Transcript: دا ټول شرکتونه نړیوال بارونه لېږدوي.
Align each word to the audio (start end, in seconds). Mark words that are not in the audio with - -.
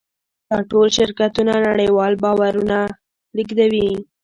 دا 0.49 0.57
ټول 0.69 0.87
شرکتونه 0.97 1.53
نړیوال 1.67 2.13
بارونه 2.23 2.77
لېږدوي. 3.35 3.89